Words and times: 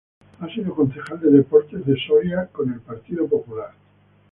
Ha 0.39 0.47
sido 0.49 0.73
concejal 0.73 1.19
de 1.19 1.29
deportes 1.29 1.85
de 1.85 1.95
Soria 2.07 2.47
con 2.47 2.73
el 2.73 2.79
Partido 2.79 3.27
Popular. 3.27 3.69